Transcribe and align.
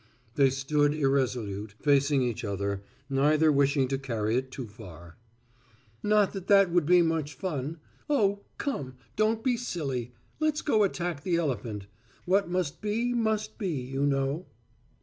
They 0.33 0.49
stood 0.49 0.95
irresolute, 0.95 1.75
facing 1.79 2.23
each 2.23 2.43
other, 2.43 2.81
neither 3.07 3.51
wishing 3.51 3.87
to 3.89 3.99
carry 3.99 4.35
it 4.35 4.49
too 4.49 4.65
far. 4.67 5.15
"Not 6.01 6.33
that 6.33 6.47
that 6.47 6.71
would 6.71 6.87
be 6.87 7.03
much 7.03 7.35
fun 7.35 7.77
Oh, 8.09 8.41
come, 8.57 8.95
don't 9.15 9.43
be 9.43 9.55
silly 9.57 10.15
let's 10.39 10.63
go 10.63 10.81
attack 10.81 11.21
the 11.21 11.35
elephant. 11.35 11.85
What 12.25 12.49
must 12.49 12.81
be, 12.81 13.13
must 13.13 13.59
be, 13.59 13.69
you 13.73 14.07
know." 14.07 14.47